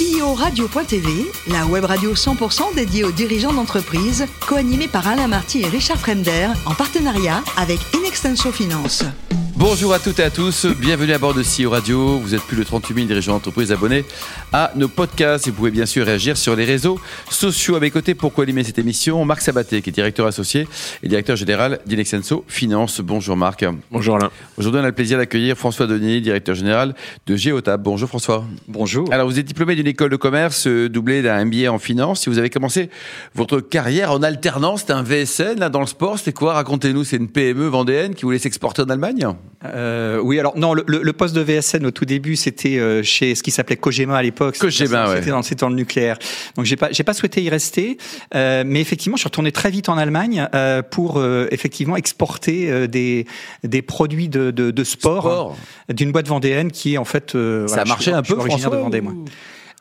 CEO 0.00 0.32
Radio.tv, 0.32 1.30
la 1.48 1.66
web 1.66 1.84
radio 1.84 2.14
100% 2.14 2.74
dédiée 2.74 3.04
aux 3.04 3.12
dirigeants 3.12 3.52
d'entreprise, 3.52 4.24
co-animée 4.48 4.88
par 4.88 5.06
Alain 5.06 5.28
Marty 5.28 5.60
et 5.60 5.66
Richard 5.66 5.98
Fremder, 5.98 6.48
en 6.64 6.72
partenariat 6.72 7.42
avec 7.58 7.80
Inextenso 7.94 8.50
Finance. 8.50 9.04
Bonjour 9.60 9.92
à 9.92 9.98
toutes 9.98 10.18
et 10.20 10.22
à 10.22 10.30
tous, 10.30 10.64
bienvenue 10.64 11.12
à 11.12 11.18
bord 11.18 11.34
de 11.34 11.42
CEO 11.42 11.68
Radio. 11.68 12.16
Vous 12.16 12.34
êtes 12.34 12.40
plus 12.40 12.56
de 12.56 12.64
38 12.64 12.94
000 12.94 13.06
dirigeants 13.06 13.34
d'entreprise 13.34 13.70
abonnés 13.72 14.06
à 14.54 14.72
nos 14.74 14.88
podcasts 14.88 15.46
et 15.46 15.50
vous 15.50 15.56
pouvez 15.58 15.70
bien 15.70 15.84
sûr 15.84 16.06
réagir 16.06 16.38
sur 16.38 16.56
les 16.56 16.64
réseaux 16.64 16.98
sociaux. 17.28 17.76
À 17.76 17.80
mes 17.80 17.90
côtés, 17.90 18.14
pour 18.14 18.32
co-animer 18.32 18.64
cette 18.64 18.78
émission, 18.78 19.22
Marc 19.26 19.42
Sabaté, 19.42 19.82
qui 19.82 19.90
est 19.90 19.92
directeur 19.92 20.26
associé 20.26 20.66
et 21.02 21.08
directeur 21.08 21.36
général 21.36 21.80
d'Inexenso 21.84 22.42
Finance. 22.48 23.02
Bonjour 23.02 23.36
Marc. 23.36 23.66
Bonjour 23.90 24.16
Alain. 24.16 24.30
Aujourd'hui, 24.56 24.80
on 24.80 24.84
a 24.84 24.86
le 24.86 24.94
plaisir 24.94 25.18
d'accueillir 25.18 25.58
François 25.58 25.86
Denis, 25.86 26.22
directeur 26.22 26.54
général 26.54 26.94
de 27.26 27.36
Geotab. 27.36 27.82
Bonjour 27.82 28.08
François. 28.08 28.46
Bonjour. 28.66 29.12
Alors, 29.12 29.28
vous 29.28 29.38
êtes 29.38 29.44
diplômé 29.44 29.76
d'une 29.76 29.88
école 29.88 30.08
de 30.08 30.16
commerce, 30.16 30.68
euh, 30.68 30.88
doublé 30.88 31.20
d'un 31.20 31.44
MBA 31.44 31.70
en 31.70 31.78
finance. 31.78 32.22
Si 32.22 32.30
vous 32.30 32.38
avez 32.38 32.48
commencé 32.48 32.88
votre 33.34 33.60
carrière 33.60 34.10
en 34.12 34.22
alternance, 34.22 34.80
c'était 34.80 34.94
un 34.94 35.02
VSN 35.02 35.58
là, 35.58 35.68
dans 35.68 35.80
le 35.80 35.86
sport. 35.86 36.18
C'était 36.18 36.32
quoi? 36.32 36.54
Racontez-nous, 36.54 37.04
c'est 37.04 37.18
une 37.18 37.28
PME 37.28 37.66
vendéenne 37.66 38.14
qui 38.14 38.22
voulait 38.22 38.38
s'exporter 38.38 38.80
en 38.80 38.88
Allemagne? 38.88 39.28
Euh, 39.64 40.18
Oui, 40.18 40.38
alors 40.38 40.56
non, 40.56 40.74
le, 40.74 40.84
le, 40.86 41.12
poste 41.12 41.34
de 41.34 41.40
VSN 41.40 41.84
au 41.86 41.90
tout 41.90 42.04
début, 42.04 42.36
c'était 42.36 42.78
euh, 42.78 43.02
chez 43.02 43.34
ce 43.34 43.42
qui 43.42 43.50
s'appelait 43.50 43.76
Cogema 43.76 44.16
à 44.16 44.22
l'époque. 44.22 44.56
Ouais. 44.62 44.70
C'était 44.70 44.88
dans, 45.30 45.40
dans, 45.40 45.68
le 45.68 45.74
nucléaire. 45.74 46.18
Donc 46.56 46.64
j'ai 46.64 46.76
pas, 46.76 46.88
j'ai 46.92 47.02
pas 47.04 47.12
souhaité 47.12 47.42
y 47.42 47.50
rester, 47.50 47.98
euh, 48.34 48.62
mais 48.66 48.80
effectivement, 48.80 49.16
je 49.16 49.20
suis 49.22 49.28
retourné 49.28 49.52
très 49.52 49.70
vite 49.70 49.88
en 49.88 49.98
Allemagne 49.98 50.48
euh, 50.54 50.82
pour 50.82 51.18
euh, 51.18 51.46
effectivement 51.50 51.96
exporter 51.96 52.70
euh, 52.70 52.86
des 52.86 53.26
des 53.64 53.82
produits 53.82 54.28
de, 54.28 54.50
de, 54.50 54.70
de 54.70 54.84
sport, 54.84 55.22
Sport. 55.22 55.56
d'une 55.92 56.12
boîte 56.12 56.28
vendéenne 56.28 56.70
qui 56.72 56.94
est 56.94 56.98
en 56.98 57.04
fait. 57.04 57.32
Ça 57.32 57.38
voilà, 57.66 57.82
a 57.82 57.84
marché 57.84 58.10
je 58.12 58.16
un 58.16 58.20
je 58.22 58.26
suis 58.26 58.34
peu, 58.34 58.40
originaire 58.40 58.60
François 58.62 58.76
de 58.78 58.82
Vendée, 58.82 59.00
moi. 59.00 59.12
ou- 59.12 59.24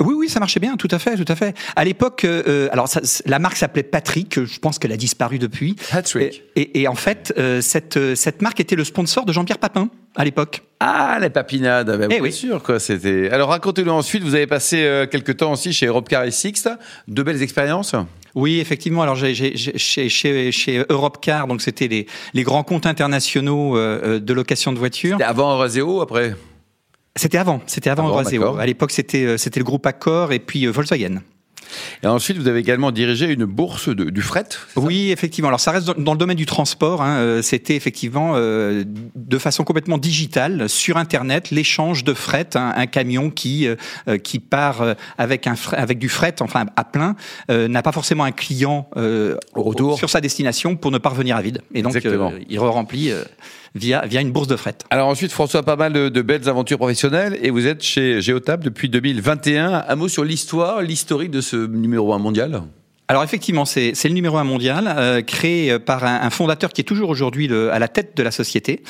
Oui, 0.01 0.13
oui, 0.17 0.29
ça 0.29 0.39
marchait 0.39 0.61
bien, 0.61 0.77
tout 0.77 0.87
à 0.91 0.97
fait, 0.99 1.17
tout 1.17 1.29
à 1.31 1.35
fait. 1.35 1.53
À 1.75 1.83
l'époque, 1.83 2.23
euh, 2.23 2.69
alors 2.71 2.87
ça, 2.87 3.01
la 3.25 3.37
marque 3.37 3.57
s'appelait 3.57 3.83
Patrick. 3.83 4.39
Je 4.45 4.59
pense 4.59 4.79
qu'elle 4.79 4.93
a 4.93 4.97
disparu 4.97 5.39
depuis. 5.39 5.75
Patrick. 5.91 6.41
Et, 6.55 6.61
et- 6.61 6.81
et 6.81 6.87
en 6.87 6.95
fait, 6.95 7.33
euh, 7.37 7.59
cette 7.61 7.97
euh, 7.97 8.15
cette 8.15 8.41
marque 8.41 8.61
était 8.61 8.77
le 8.77 8.85
sponsor 8.85 9.25
de 9.25 9.33
Jean-Pierre 9.33 9.57
Papin 9.57 9.89
à 10.15 10.23
l'époque. 10.23 10.61
Ah, 10.79 11.17
les 11.19 11.29
papinades, 11.29 11.87
bah, 11.97 12.05
Eh 12.05 12.07
bien 12.07 12.21
oui. 12.21 12.31
sûr 12.31 12.63
quoi. 12.63 12.79
C'était. 12.79 13.29
Alors 13.29 13.49
racontez-le 13.49 13.91
ensuite. 13.91 14.23
Vous 14.23 14.35
avez 14.35 14.47
passé 14.47 14.83
euh, 14.83 15.05
quelques 15.05 15.35
temps 15.35 15.51
aussi 15.51 15.73
chez 15.73 15.87
Europcar 15.87 16.23
et 16.23 16.31
Sixt, 16.31 16.69
de 17.09 17.21
belles 17.23 17.41
expériences. 17.43 17.93
Oui, 18.35 18.59
effectivement. 18.59 19.01
Alors, 19.01 19.15
j'ai, 19.15 19.33
j'ai- 19.33 19.57
j'ai- 19.57 19.77
chez, 19.77 20.07
chez, 20.07 20.51
chez 20.51 20.85
Europcar, 20.87 21.47
donc 21.47 21.61
c'était 21.61 21.87
les, 21.87 22.05
les 22.35 22.43
grands 22.43 22.63
comptes 22.63 22.85
internationaux 22.85 23.75
euh, 23.75 23.99
euh, 24.03 24.19
de 24.19 24.33
location 24.33 24.71
de 24.71 24.77
voitures. 24.77 25.17
C'était 25.17 25.23
avant 25.29 25.51
Euraseo, 25.55 25.99
après? 26.01 26.35
C'était 27.15 27.37
avant, 27.37 27.61
c'était 27.65 27.89
avant 27.89 28.03
Avant, 28.07 28.13
Euraseo. 28.21 28.57
À 28.57 28.65
l'époque, 28.65 28.91
c'était 28.91 29.25
euh, 29.25 29.37
c'était 29.37 29.59
le 29.59 29.65
groupe 29.65 29.85
Accor 29.85 30.31
et 30.31 30.39
puis 30.39 30.65
euh, 30.65 30.71
Volkswagen. 30.71 31.21
Et 32.01 32.07
ensuite, 32.07 32.35
vous 32.37 32.47
avez 32.47 32.59
également 32.59 32.91
dirigé 32.91 33.27
une 33.31 33.45
bourse 33.45 33.89
de- 33.89 34.09
du 34.09 34.23
fret. 34.23 34.45
Oui, 34.75 35.11
effectivement. 35.11 35.49
Alors 35.49 35.59
ça 35.59 35.69
reste 35.69 35.85
dans, 35.99 36.13
le 36.13 36.17
domaine 36.17 36.37
du 36.37 36.47
transport. 36.47 37.03
Hein, 37.03 37.17
euh, 37.17 37.41
C'était 37.43 37.75
effectivement 37.75 38.31
euh, 38.35 38.83
de 39.15 39.37
façon 39.37 39.63
complètement 39.63 39.99
digitale 39.99 40.67
sur 40.67 40.97
Internet 40.97 41.51
l'échange 41.51 42.03
de 42.03 42.15
fret, 42.15 42.55
un, 42.55 42.73
un 42.75 42.87
camion 42.87 43.29
qui 43.29 43.67
euh, 43.67 44.17
qui 44.17 44.39
part 44.39 44.95
avec 45.19 45.45
un 45.45 45.55
fret- 45.55 45.77
avec 45.77 45.99
du 45.99 46.09
fret, 46.09 46.35
enfin 46.41 46.65
à 46.75 46.83
plein, 46.85 47.15
euh, 47.51 47.67
n'a 47.67 47.83
pas 47.83 47.91
forcément 47.91 48.23
un 48.23 48.31
client 48.31 48.89
euh, 48.97 49.35
Au 49.53 49.61
retour. 49.61 49.97
sur 49.97 50.09
sa 50.09 50.21
destination 50.21 50.75
pour 50.75 50.89
ne 50.89 50.97
pas 50.97 51.09
revenir 51.09 51.35
à 51.35 51.41
vide. 51.43 51.61
Et 51.75 51.83
donc 51.83 51.95
il 52.49 52.59
re-remplit 52.59 53.11
euh, 53.11 53.23
via 53.75 54.03
via 54.05 54.21
une 54.21 54.31
bourse 54.31 54.47
de 54.47 54.55
fret. 54.55 54.75
Alors 54.89 55.07
ensuite, 55.07 55.31
François, 55.31 55.63
pas 55.63 55.75
mal 55.75 55.93
de, 55.93 56.09
de 56.09 56.21
belles 56.21 56.47
aventures 56.49 56.77
professionnelles 56.77 57.37
et 57.41 57.49
vous 57.49 57.67
êtes 57.67 57.83
chez 57.83 58.21
Geotab 58.21 58.63
depuis 58.63 58.89
2021. 58.89 59.85
Un 59.87 59.95
mot 59.95 60.07
sur 60.07 60.23
l'histoire, 60.23 60.81
l'historique 60.81 61.31
de 61.31 61.41
ce 61.41 61.55
numéro 61.55 62.13
1 62.13 62.19
mondial? 62.19 62.63
Alors 63.11 63.23
effectivement, 63.23 63.65
c'est 63.65 63.93
le 64.03 64.09
numéro 64.13 64.37
un 64.37 64.43
mondial, 64.43 64.85
euh, 64.95 65.23
créé 65.23 65.71
euh, 65.71 65.79
par 65.79 66.03
un, 66.03 66.21
un 66.21 66.29
fondateur 66.29 66.71
qui 66.71 66.81
est 66.81 66.83
toujours 66.83 67.09
aujourd'hui 67.09 67.49
à 67.71 67.79
la 67.79 67.87
tête 67.87 68.15
de 68.15 68.21
la 68.21 68.29
société, 68.29 68.83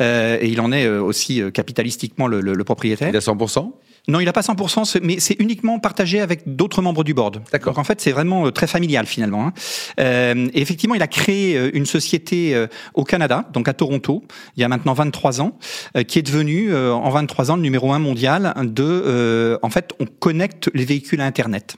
euh, 0.00 0.38
et 0.40 0.46
il 0.46 0.60
en 0.60 0.70
est 0.70 0.84
euh, 0.86 1.02
aussi 1.02 1.42
euh, 1.42 1.50
capitalistiquement 1.50 2.28
le, 2.28 2.40
le- 2.40 2.54
le 2.54 2.62
propriétaire. 2.64 3.08
Il 3.08 3.16
a 3.16 3.18
100%. 3.18 3.72
Non, 4.06 4.20
il 4.20 4.26
n'a 4.26 4.32
pas 4.34 4.42
100%, 4.42 4.84
c'est- 4.84 5.02
mais 5.02 5.18
c'est 5.18 5.36
uniquement 5.40 5.78
partagé 5.78 6.20
avec 6.20 6.42
d'autres 6.46 6.82
membres 6.82 7.04
du 7.04 7.14
board. 7.14 7.40
D'accord. 7.52 7.72
Donc 7.72 7.78
en 7.78 7.84
fait, 7.84 8.00
c'est 8.02 8.12
vraiment 8.12 8.46
euh, 8.46 8.50
très 8.50 8.66
familial 8.66 9.06
finalement. 9.06 9.46
hein. 9.46 9.52
Euh, 9.98 10.46
et 10.52 10.60
effectivement, 10.60 10.94
il 10.94 11.00
a 11.02 11.06
créé 11.06 11.56
euh, 11.56 11.70
une 11.72 11.86
société 11.86 12.66
au 12.94 13.04
Canada, 13.04 13.48
donc 13.52 13.66
à 13.68 13.72
Toronto, 13.72 14.22
il 14.56 14.60
y 14.60 14.64
a 14.64 14.68
maintenant 14.68 14.92
23 14.92 15.40
ans, 15.40 15.58
qui 16.06 16.18
est 16.18 16.22
devenue 16.22 16.74
en 16.76 17.08
23 17.10 17.50
ans 17.50 17.56
le 17.56 17.62
numéro 17.62 17.92
un 17.92 17.98
mondial 17.98 18.54
de. 18.62 18.82
euh, 18.84 19.58
en 19.62 19.70
fait, 19.70 19.92
on 20.00 20.06
connecte 20.06 20.70
les 20.74 20.84
véhicules 20.84 21.20
à 21.20 21.24
Internet. 21.26 21.76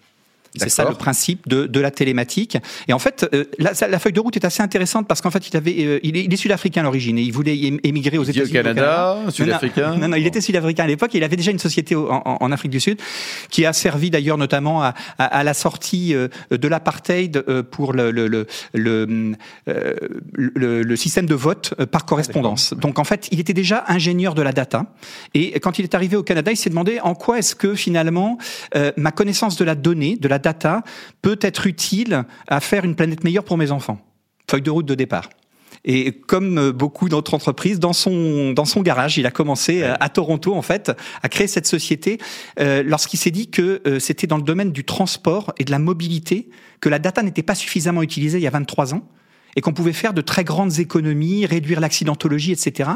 C'est 0.59 0.69
ça 0.71 0.85
le 0.89 0.95
principe 0.97 1.49
de, 1.49 1.67
de 1.67 1.81
la 1.81 1.91
télématique. 1.91 2.57
Et 2.89 2.93
en 2.93 2.99
fait, 2.99 3.27
euh, 3.35 3.45
la, 3.59 3.73
la 3.89 3.99
feuille 3.99 4.13
de 4.13 4.21
route 4.21 4.37
est 4.37 4.45
assez 4.45 4.63
intéressante 4.63 5.07
parce 5.09 5.21
qu'en 5.21 5.31
fait, 5.31 5.49
il 5.49 5.57
avait, 5.57 5.75
euh, 5.85 6.01
il 6.03 6.17
est, 6.17 6.25
il 6.25 6.33
est 6.33 6.37
sud-africain 6.37 6.81
à 6.81 6.85
l'origine 6.85 7.19
et 7.19 7.23
il 7.23 7.33
voulait 7.33 7.57
émigrer 7.85 8.19
aux 8.19 8.25
dit 8.25 8.31
au 8.31 8.45
États-Unis. 8.45 8.53
Canada, 8.53 9.19
non, 9.25 9.31
sud-africain. 9.31 9.97
Non, 9.97 10.09
non, 10.09 10.17
il 10.17 10.27
était 10.27 10.41
sud-africain 10.41 10.85
à 10.85 10.87
l'époque. 10.87 11.15
et 11.15 11.19
Il 11.19 11.25
avait 11.25 11.37
déjà 11.37 11.51
une 11.51 11.59
société 11.59 11.95
en, 11.95 12.23
en- 12.25 12.53
Afrique 12.53 12.71
du 12.73 12.81
Sud 12.81 12.99
qui 13.51 13.67
a 13.67 13.73
servi 13.73 14.11
d'ailleurs 14.11 14.39
notamment 14.39 14.83
à, 14.83 14.95
à- 15.19 15.25
à 15.25 15.45
la 15.45 15.55
sortie 15.55 16.15
euh, 16.15 16.29
de 16.51 16.69
l'apartheid 16.69 17.43
pour 17.71 17.93
le, 17.93 18.11
le, 18.11 18.29
le, 18.29 18.47
le, 18.75 19.37
le- 20.83 20.97
système 20.97 21.27
de 21.27 21.35
vote 21.35 21.75
par 21.91 22.05
correspondance. 22.07 22.73
Donc 22.75 22.99
en 22.99 23.05
fait, 23.05 23.29
il 23.31 23.41
était 23.41 23.53
déjà 23.53 23.85
ingénieur 23.89 24.35
de 24.35 24.43
la 24.43 24.53
data. 24.53 24.87
Et 25.35 25.59
quand 25.61 25.79
il 25.79 25.85
est 25.85 25.95
arrivé 25.95 26.17
au 26.17 26.23
Canada, 26.23 26.51
il 26.51 26.57
s'est 26.57 26.71
demandé 26.71 26.99
en 27.01 27.15
quoi 27.15 27.39
est-ce 27.39 27.55
que 27.55 27.75
finalement 27.75 28.39
euh, 28.75 28.93
ma 28.97 29.11
connaissance 29.11 29.57
de 29.57 29.65
la 29.65 29.75
donnée, 29.75 30.17
de 30.17 30.29
la 30.29 30.39
data, 30.47 30.83
peut 31.23 31.39
être 31.41 31.67
utile 31.67 32.25
à 32.47 32.61
faire 32.61 32.85
une 32.85 32.95
planète 32.95 33.25
meilleure 33.25 33.45
pour 33.45 33.59
mes 33.59 33.73
enfants. 33.73 33.99
Feuille 34.49 34.63
de 34.63 34.71
route 34.71 34.87
de 34.87 34.95
départ. 34.95 35.29
Et 35.85 36.13
comme 36.13 36.59
euh, 36.59 36.73
beaucoup 36.73 37.09
d'autres 37.09 37.35
entreprises, 37.35 37.79
dans 37.81 37.93
son 37.93 38.53
dans 38.53 38.65
son 38.65 38.83
garage, 38.83 39.19
il 39.19 39.27
a 39.27 39.31
commencé 39.31 39.83
euh, 39.83 39.95
à 40.01 40.09
Toronto 40.09 40.55
en 40.55 40.63
fait 40.63 40.93
à 41.23 41.29
créer 41.29 41.47
cette 41.49 41.67
société 41.67 42.19
euh, 42.61 42.83
lorsqu'il 42.85 43.19
s'est 43.19 43.31
dit 43.31 43.49
que 43.51 43.83
euh, 43.87 43.99
c'était 43.99 44.27
dans 44.27 44.37
le 44.37 44.43
domaine 44.43 44.73
du 44.73 44.85
transport 44.85 45.53
et 45.59 45.65
de 45.65 45.71
la 45.71 45.79
mobilité 45.79 46.49
que 46.81 46.89
la 46.89 46.99
data 46.99 47.23
n'était 47.23 47.45
pas 47.45 47.55
suffisamment 47.55 48.03
utilisée 48.03 48.39
il 48.39 48.43
y 48.43 48.49
a 48.49 48.51
23 48.51 48.95
ans 48.95 49.03
et 49.57 49.61
qu'on 49.61 49.73
pouvait 49.73 49.93
faire 49.95 50.13
de 50.13 50.21
très 50.21 50.45
grandes 50.45 50.79
économies, 50.79 51.47
réduire 51.47 51.81
l'accidentologie, 51.81 52.53
etc. 52.53 52.91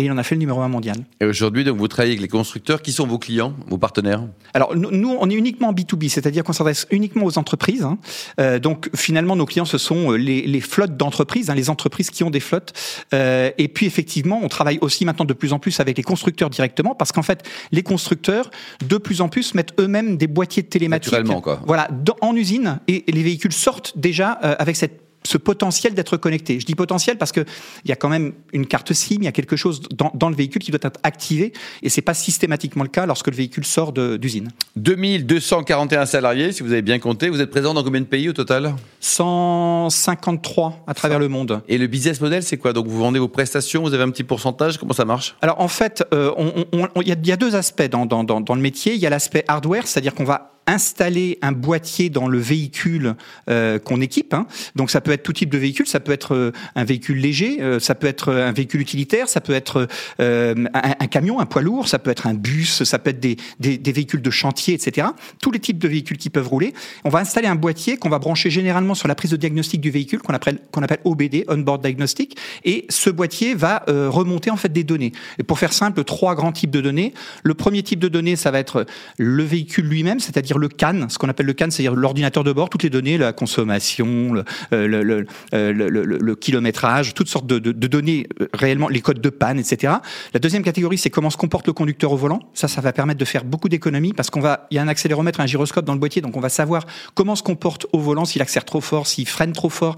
Et 0.00 0.04
il 0.04 0.12
en 0.12 0.16
a 0.18 0.22
fait 0.22 0.36
le 0.36 0.38
numéro 0.38 0.60
un 0.60 0.68
mondial. 0.68 0.94
Et 1.20 1.24
aujourd'hui, 1.24 1.64
donc, 1.64 1.76
vous 1.76 1.88
travaillez 1.88 2.12
avec 2.12 2.22
les 2.22 2.28
constructeurs. 2.28 2.82
Qui 2.82 2.92
sont 2.92 3.04
vos 3.04 3.18
clients, 3.18 3.52
vos 3.66 3.78
partenaires? 3.78 4.22
Alors 4.54 4.76
nous, 4.76 5.16
on 5.20 5.28
est 5.28 5.34
uniquement 5.34 5.70
en 5.70 5.72
B2B, 5.72 6.08
c'est-à-dire 6.08 6.44
qu'on 6.44 6.52
s'adresse 6.52 6.86
uniquement 6.92 7.24
aux 7.24 7.36
entreprises. 7.36 7.82
hein. 7.82 7.98
Euh, 8.38 8.60
donc 8.60 8.90
finalement, 8.94 9.34
nos 9.34 9.44
clients, 9.44 9.64
ce 9.64 9.76
sont 9.76 10.12
euh, 10.12 10.16
les, 10.16 10.42
les 10.42 10.60
flottes 10.60 10.96
d'entreprises, 10.96 11.50
hein, 11.50 11.56
les 11.56 11.68
entreprises 11.68 12.10
qui 12.10 12.22
ont 12.22 12.30
des 12.30 12.38
flottes. 12.38 12.74
Euh, 13.12 13.50
et 13.58 13.66
puis 13.66 13.86
effectivement, 13.86 14.38
on 14.40 14.46
travaille 14.48 14.78
aussi 14.82 15.04
maintenant 15.04 15.24
de 15.24 15.32
plus 15.34 15.52
en 15.52 15.58
plus 15.58 15.80
avec 15.80 15.96
les 15.96 16.04
constructeurs 16.04 16.48
directement, 16.48 16.94
parce 16.94 17.10
qu'en 17.10 17.24
fait, 17.24 17.42
les 17.72 17.82
constructeurs, 17.82 18.52
de 18.88 18.98
plus 18.98 19.20
en 19.20 19.28
plus, 19.28 19.52
mettent 19.54 19.74
eux-mêmes 19.80 20.16
des 20.16 20.28
boîtiers 20.28 20.62
de 20.62 20.68
télématique. 20.68 21.10
Naturellement, 21.12 21.40
quoi. 21.40 21.60
Voilà, 21.66 21.88
dans- 21.90 22.16
en 22.20 22.36
usine, 22.36 22.78
et, 22.86 23.10
et 23.10 23.12
les 23.12 23.24
véhicules 23.24 23.52
sortent 23.52 23.94
déjà 23.98 24.38
euh, 24.44 24.54
avec 24.60 24.76
cette 24.76 25.07
ce 25.28 25.36
potentiel 25.38 25.92
d'être 25.94 26.16
connecté. 26.16 26.58
Je 26.58 26.64
dis 26.66 26.74
potentiel 26.74 27.18
parce 27.18 27.32
que 27.32 27.40
il 27.84 27.88
y 27.88 27.92
a 27.92 27.96
quand 27.96 28.08
même 28.08 28.32
une 28.52 28.66
carte 28.66 28.92
SIM, 28.94 29.16
il 29.18 29.24
y 29.24 29.28
a 29.28 29.32
quelque 29.32 29.56
chose 29.56 29.80
dans, 29.94 30.10
dans 30.14 30.30
le 30.30 30.34
véhicule 30.36 30.62
qui 30.62 30.70
doit 30.70 30.80
être 30.82 30.98
activé 31.02 31.52
et 31.82 31.88
c'est 31.90 32.00
pas 32.02 32.14
systématiquement 32.14 32.82
le 32.82 32.88
cas 32.88 33.04
lorsque 33.06 33.26
le 33.28 33.36
véhicule 33.36 33.64
sort 33.66 33.92
d'usine. 33.92 34.48
2241 34.76 36.06
salariés, 36.06 36.52
si 36.52 36.62
vous 36.62 36.72
avez 36.72 36.82
bien 36.82 36.98
compté. 36.98 37.28
Vous 37.28 37.40
êtes 37.42 37.50
présent 37.50 37.74
dans 37.74 37.82
combien 37.84 38.00
de 38.00 38.06
pays 38.06 38.28
au 38.28 38.32
total? 38.32 38.74
153 39.00 40.84
à 40.86 40.94
travers 40.94 41.18
le 41.18 41.28
monde. 41.28 41.60
Et 41.68 41.78
le 41.78 41.86
business 41.86 42.20
model, 42.20 42.42
c'est 42.42 42.56
quoi? 42.56 42.72
Donc 42.72 42.86
vous 42.86 42.98
vendez 42.98 43.18
vos 43.18 43.28
prestations, 43.28 43.82
vous 43.82 43.94
avez 43.94 44.02
un 44.04 44.10
petit 44.10 44.24
pourcentage, 44.24 44.78
comment 44.78 44.92
ça 44.94 45.04
marche? 45.04 45.36
Alors 45.42 45.60
en 45.60 45.68
fait, 45.68 46.04
euh, 46.14 46.32
il 46.72 47.08
y, 47.08 47.12
a- 47.12 47.16
il 47.22 47.26
y 47.28 47.32
a 47.32 47.36
deux 47.36 47.54
aspects 47.54 47.88
dans, 47.90 48.06
dans, 48.06 48.24
dans, 48.24 48.40
dans 48.40 48.54
le 48.54 48.60
métier. 48.60 48.94
Il 48.94 49.00
y 49.00 49.06
a 49.06 49.10
l'aspect 49.10 49.44
hardware, 49.48 49.86
c'est-à-dire 49.86 50.14
qu'on 50.14 50.24
va 50.24 50.52
installer 50.68 51.38
un 51.40 51.52
boîtier 51.52 52.10
dans 52.10 52.28
le 52.28 52.38
véhicule 52.38 53.16
euh, 53.48 53.78
qu'on 53.78 54.00
équipe. 54.00 54.34
hein. 54.34 54.46
Donc 54.76 54.90
ça 54.90 55.00
peut 55.00 55.10
être 55.10 55.22
tout 55.22 55.32
type 55.32 55.50
de 55.50 55.58
véhicule, 55.58 55.86
ça 55.86 55.98
peut 55.98 56.12
être 56.12 56.34
euh, 56.34 56.52
un 56.76 56.84
véhicule 56.84 57.18
léger, 57.18 57.62
euh, 57.62 57.80
ça 57.80 57.94
peut 57.94 58.06
être 58.06 58.32
un 58.32 58.52
véhicule 58.52 58.82
utilitaire, 58.82 59.28
ça 59.28 59.40
peut 59.40 59.54
être 59.54 59.88
un, 60.18 61.06
camion, 61.10 61.40
un 61.40 61.46
poids 61.46 61.62
lourd, 61.62 61.88
ça 61.88 61.98
peut 61.98 62.10
être 62.10 62.26
un 62.26 62.34
bus, 62.34 62.84
ça 62.84 62.98
peut 62.98 63.10
être 63.10 63.20
des, 63.20 63.36
des, 63.58 63.92
véhicules 63.92 64.20
de 64.20 64.30
chantier, 64.30 64.74
etc. 64.74 65.08
Tous 65.40 65.50
les 65.50 65.58
types 65.58 65.78
de 65.78 65.88
véhicules 65.88 66.18
qui 66.18 66.28
peuvent 66.28 66.46
rouler. 66.46 66.74
On 67.04 67.08
va 67.08 67.20
installer 67.20 67.48
un 67.48 67.54
boîtier 67.54 67.96
qu'on 67.96 68.10
va 68.10 68.18
brancher 68.18 68.50
généralement 68.50 68.94
sur 68.94 69.08
la 69.08 69.14
prise 69.14 69.30
de 69.30 69.36
diagnostic 69.36 69.80
du 69.80 69.90
véhicule, 69.90 70.20
qu'on 70.20 70.34
appelle, 70.34 70.60
qu'on 70.70 70.82
appelle 70.82 71.00
OBD, 71.04 71.44
On-Board 71.48 71.80
Diagnostic, 71.80 72.36
et 72.64 72.84
ce 72.90 73.08
boîtier 73.08 73.54
va 73.54 73.84
remonter 73.88 74.50
en 74.50 74.56
fait 74.56 74.72
des 74.72 74.84
données. 74.84 75.12
Et 75.38 75.42
pour 75.42 75.58
faire 75.58 75.72
simple, 75.72 76.04
trois 76.04 76.34
grands 76.34 76.52
types 76.52 76.70
de 76.70 76.82
données. 76.82 77.14
Le 77.42 77.54
premier 77.54 77.82
type 77.82 78.00
de 78.00 78.08
données, 78.08 78.36
ça 78.36 78.50
va 78.50 78.58
être 78.58 78.84
le 79.16 79.42
véhicule 79.42 79.86
lui-même, 79.86 80.20
c'est-à-dire 80.20 80.57
le 80.58 80.68
CAN, 80.68 81.08
ce 81.08 81.18
qu'on 81.18 81.28
appelle 81.28 81.46
le 81.46 81.52
CAN, 81.52 81.70
c'est-à-dire 81.70 81.94
l'ordinateur 81.94 82.44
de 82.44 82.52
bord, 82.52 82.70
toutes 82.70 82.82
les 82.82 82.90
données, 82.90 83.18
la 83.18 83.32
consommation, 83.32 84.32
le, 84.32 84.44
le, 84.70 85.26
le, 85.52 86.34
kilométrage, 86.34 87.14
toutes 87.14 87.28
sortes 87.28 87.46
de, 87.46 87.58
de, 87.58 87.72
de, 87.72 87.86
données 87.86 88.26
réellement, 88.52 88.88
les 88.88 89.00
codes 89.00 89.20
de 89.20 89.30
panne, 89.30 89.58
etc. 89.58 89.94
La 90.34 90.40
deuxième 90.40 90.62
catégorie, 90.62 90.98
c'est 90.98 91.10
comment 91.10 91.30
se 91.30 91.36
comporte 91.36 91.66
le 91.66 91.72
conducteur 91.72 92.12
au 92.12 92.16
volant. 92.16 92.40
Ça, 92.54 92.68
ça 92.68 92.80
va 92.80 92.92
permettre 92.92 93.18
de 93.18 93.24
faire 93.24 93.44
beaucoup 93.44 93.68
d'économies 93.68 94.12
parce 94.12 94.30
qu'on 94.30 94.40
va, 94.40 94.66
il 94.70 94.76
y 94.76 94.78
a 94.78 94.82
un 94.82 94.88
accéléromètre, 94.88 95.40
un 95.40 95.46
gyroscope 95.46 95.84
dans 95.84 95.94
le 95.94 95.98
boîtier, 95.98 96.22
donc 96.22 96.36
on 96.36 96.40
va 96.40 96.48
savoir 96.48 96.84
comment 97.14 97.36
se 97.36 97.42
comporte 97.42 97.86
au 97.92 97.98
volant, 97.98 98.24
s'il 98.24 98.42
accélère 98.42 98.64
trop 98.64 98.80
fort, 98.80 99.06
s'il 99.06 99.28
freine 99.28 99.52
trop 99.52 99.70
fort, 99.70 99.96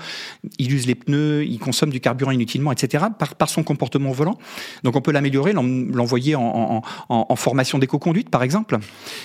il 0.58 0.72
use 0.72 0.86
les 0.86 0.94
pneus, 0.94 1.44
il 1.44 1.58
consomme 1.58 1.90
du 1.90 2.00
carburant 2.00 2.30
inutilement, 2.30 2.72
etc. 2.72 3.04
par, 3.18 3.34
par 3.34 3.48
son 3.48 3.62
comportement 3.62 4.10
au 4.10 4.14
volant. 4.14 4.38
Donc 4.84 4.96
on 4.96 5.00
peut 5.00 5.12
l'améliorer, 5.12 5.52
l'envoyer 5.52 6.34
en, 6.34 6.82
en, 7.08 7.26
en, 7.28 7.36
formation 7.36 7.78
d'éco-conduite, 7.78 8.30
par 8.30 8.42
exemple. 8.42 8.78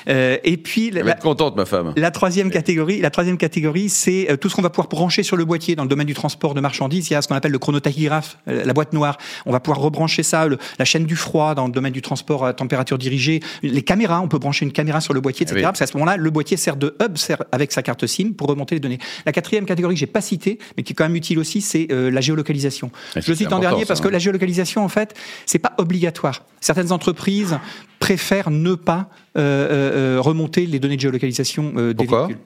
Euh, 0.07 0.37
et 0.43 0.57
puis, 0.57 0.91
contente, 1.25 1.55
ma 1.55 1.65
femme. 1.65 1.93
La 1.97 2.11
troisième 2.11 2.49
catégorie, 2.49 3.01
la 3.01 3.09
troisième 3.09 3.37
catégorie, 3.37 3.89
c'est 3.89 4.31
euh, 4.31 4.37
tout 4.37 4.47
ce 4.47 4.55
qu'on 4.55 4.61
va 4.61 4.69
pouvoir 4.69 4.87
brancher 4.87 5.23
sur 5.23 5.35
le 5.35 5.43
boîtier 5.43 5.75
dans 5.75 5.83
le 5.83 5.89
domaine 5.89 6.07
du 6.07 6.13
transport 6.13 6.53
de 6.53 6.61
marchandises. 6.61 7.09
Il 7.09 7.13
y 7.13 7.15
a 7.15 7.21
ce 7.21 7.27
qu'on 7.27 7.35
appelle 7.35 7.51
le 7.51 7.59
chronotachygraphe, 7.59 8.37
euh, 8.47 8.63
la 8.63 8.73
boîte 8.73 8.93
noire. 8.93 9.17
On 9.45 9.51
va 9.51 9.59
pouvoir 9.59 9.79
rebrancher 9.79 10.23
ça, 10.23 10.47
le, 10.47 10.57
la 10.79 10.85
chaîne 10.85 11.05
du 11.05 11.15
froid 11.15 11.55
dans 11.55 11.65
le 11.65 11.71
domaine 11.71 11.91
du 11.91 12.01
transport 12.01 12.45
à 12.45 12.53
température 12.53 12.97
dirigée, 12.97 13.41
les 13.63 13.81
caméras. 13.81 14.21
On 14.21 14.27
peut 14.27 14.37
brancher 14.37 14.65
une 14.65 14.71
caméra 14.71 15.01
sur 15.01 15.13
le 15.13 15.19
boîtier, 15.19 15.45
etc. 15.45 15.61
Ah 15.63 15.67
Parce 15.69 15.79
qu'à 15.79 15.87
ce 15.87 15.97
moment-là, 15.97 16.15
le 16.15 16.29
boîtier 16.29 16.57
sert 16.57 16.75
de 16.77 16.95
hub, 17.01 17.17
sert 17.17 17.43
avec 17.51 17.71
sa 17.71 17.81
carte 17.81 18.05
SIM 18.05 18.33
pour 18.37 18.47
remonter 18.47 18.75
les 18.75 18.79
données. 18.79 18.99
La 19.25 19.31
quatrième 19.31 19.65
catégorie 19.65 19.95
que 19.95 19.99
j'ai 19.99 20.05
pas 20.05 20.21
citée, 20.21 20.59
mais 20.77 20.83
qui 20.83 20.93
est 20.93 20.95
quand 20.95 21.05
même 21.05 21.15
utile 21.15 21.39
aussi, 21.39 21.61
c'est 21.61 21.87
euh, 21.91 22.11
la 22.11 22.21
géolocalisation. 22.21 22.91
Je 23.15 23.27
le 23.29 23.35
cite 23.35 23.51
en 23.51 23.59
dernier 23.59 23.85
parce 23.85 23.99
que 23.99 24.07
hein. 24.07 24.11
la 24.11 24.19
géolocalisation, 24.19 24.85
en 24.85 24.89
fait, 24.89 25.15
c'est 25.45 25.59
pas 25.59 25.73
obligatoire. 25.77 26.43
Certaines 26.61 26.91
entreprises 26.91 27.57
préfèrent 28.05 28.51
ne 28.51 28.75
pas 28.75 29.09
euh, 29.35 30.17
euh, 30.17 30.21
remonter 30.21 30.67
les 30.67 30.77
données 30.77 30.95
de 30.95 31.01
géolocalisation 31.01 31.71
des 31.73 31.95
Pourquoi? 31.95 32.27
véhicules. 32.27 32.43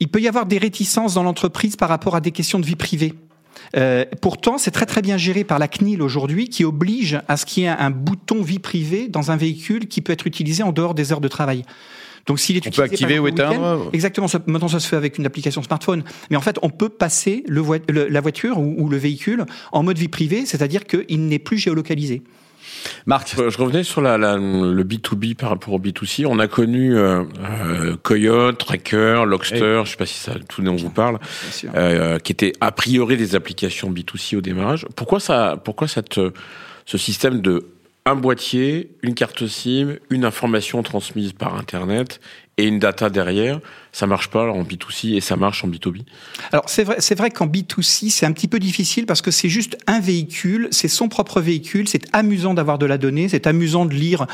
Il 0.00 0.08
peut 0.08 0.22
y 0.22 0.26
avoir 0.26 0.46
des 0.46 0.56
réticences 0.56 1.12
dans 1.12 1.22
l'entreprise 1.22 1.76
par 1.76 1.90
rapport 1.90 2.16
à 2.16 2.22
des 2.22 2.30
questions 2.30 2.58
de 2.58 2.64
vie 2.64 2.76
privée. 2.76 3.12
Euh, 3.76 4.06
pourtant, 4.22 4.56
c'est 4.56 4.70
très 4.70 4.86
très 4.86 5.02
bien 5.02 5.18
géré 5.18 5.44
par 5.44 5.58
la 5.58 5.68
CNIL 5.68 6.00
aujourd'hui, 6.00 6.48
qui 6.48 6.64
oblige 6.64 7.20
à 7.28 7.36
ce 7.36 7.44
qu'il 7.44 7.64
y 7.64 7.66
ait 7.66 7.68
un 7.68 7.90
bouton 7.90 8.40
vie 8.40 8.58
privée 8.58 9.08
dans 9.08 9.30
un 9.30 9.36
véhicule 9.36 9.86
qui 9.86 10.00
peut 10.00 10.14
être 10.14 10.26
utilisé 10.26 10.62
en 10.62 10.72
dehors 10.72 10.94
des 10.94 11.12
heures 11.12 11.20
de 11.20 11.28
travail. 11.28 11.62
Donc 12.24 12.40
s'il 12.40 12.56
est 12.56 12.66
on 12.66 12.70
peut 12.70 12.82
activer 12.82 13.18
ou 13.18 13.26
éteindre 13.28 13.90
Exactement. 13.92 14.28
Maintenant, 14.46 14.68
ça 14.68 14.80
se 14.80 14.88
fait 14.88 14.96
avec 14.96 15.18
une 15.18 15.26
application 15.26 15.62
smartphone. 15.62 16.04
Mais 16.30 16.38
en 16.38 16.40
fait, 16.40 16.58
on 16.62 16.70
peut 16.70 16.88
passer 16.88 17.44
le, 17.46 17.62
le, 17.90 18.08
la 18.08 18.20
voiture 18.22 18.58
ou, 18.58 18.76
ou, 18.78 18.88
le 18.88 18.96
véhicule 18.96 19.44
en 19.72 19.82
mode 19.82 19.98
vie 19.98 20.08
privée, 20.08 20.46
c'est-à-dire 20.46 20.86
qu'il 20.86 21.26
n'est 21.26 21.38
plus 21.38 21.58
géolocalisé. 21.58 22.22
Marc, 23.06 23.34
je 23.36 23.58
revenais 23.58 23.82
sur 23.82 24.00
la, 24.00 24.18
la, 24.18 24.36
le 24.36 24.84
B2B 24.84 25.34
par 25.34 25.50
rapport 25.50 25.74
au 25.74 25.78
B2C. 25.78 26.26
On 26.26 26.38
a 26.38 26.48
connu 26.48 26.96
euh, 26.96 27.24
euh, 27.40 27.96
Coyote, 28.02 28.58
Tracker, 28.58 29.24
Lockster, 29.26 29.78
oui. 29.78 29.84
je 29.84 29.90
sais 29.90 29.96
pas 29.96 30.06
si 30.06 30.18
ça 30.18 30.32
tout 30.48 30.62
dont 30.62 30.76
vous 30.76 30.90
parle, 30.90 31.18
euh, 31.74 32.18
qui 32.18 32.32
étaient 32.32 32.52
a 32.60 32.72
priori 32.72 33.16
des 33.16 33.34
applications 33.34 33.90
B2C 33.90 34.36
au 34.36 34.40
démarrage. 34.40 34.86
Pourquoi 34.96 35.20
ça, 35.20 35.60
pourquoi 35.64 35.88
cette, 35.88 36.20
ce 36.86 36.98
système 36.98 37.40
de 37.40 37.66
un 38.06 38.16
boîtier, 38.16 38.96
une 39.02 39.14
carte 39.14 39.46
SIM, 39.46 39.96
une 40.08 40.24
information 40.24 40.82
transmise 40.82 41.32
par 41.32 41.56
Internet 41.56 42.20
et 42.60 42.66
une 42.66 42.78
data 42.78 43.08
derrière, 43.10 43.60
ça 43.92 44.06
marche 44.06 44.28
pas 44.28 44.50
en 44.50 44.62
B2C 44.62 45.16
et 45.16 45.20
ça 45.20 45.36
marche 45.36 45.64
en 45.64 45.68
B2B 45.68 46.02
Alors 46.52 46.68
c'est 46.68 46.84
vrai, 46.84 46.96
c'est 46.98 47.16
vrai 47.16 47.30
qu'en 47.30 47.46
B2C 47.46 48.10
c'est 48.10 48.26
un 48.26 48.32
petit 48.32 48.48
peu 48.48 48.58
difficile 48.58 49.06
parce 49.06 49.22
que 49.22 49.30
c'est 49.30 49.48
juste 49.48 49.78
un 49.86 50.00
véhicule, 50.00 50.68
c'est 50.70 50.88
son 50.88 51.08
propre 51.08 51.40
véhicule, 51.40 51.88
c'est 51.88 52.04
amusant 52.12 52.54
d'avoir 52.54 52.78
de 52.78 52.86
la 52.86 52.98
donnée, 52.98 53.28
c'est 53.28 53.46
amusant 53.46 53.86
de 53.86 53.94
lire 53.94 54.26